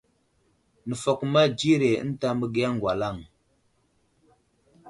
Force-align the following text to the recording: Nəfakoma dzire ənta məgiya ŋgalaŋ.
Nəfakoma 0.87 1.41
dzire 1.57 1.89
ənta 2.01 2.27
məgiya 2.39 2.69
ŋgalaŋ. 2.75 3.17